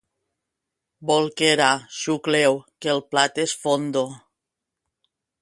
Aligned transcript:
Bolquera, 1.09 1.67
xucleu 1.99 2.57
que 2.79 2.91
el 2.95 3.03
plat 3.13 3.39
és 3.45 3.55
fondo... 3.67 4.05